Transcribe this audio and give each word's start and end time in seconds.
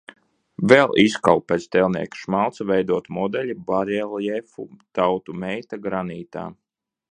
"Vēl 0.71 0.93
izkalu, 1.01 1.41
pēc 1.51 1.67
tēlnieka 1.75 2.19
Šmalca 2.21 2.67
veidota 2.71 3.15
modeļa, 3.19 3.57
bareljefu 3.69 4.67
"Tautu 5.01 5.39
meita", 5.47 5.83
granītā." 5.89 6.51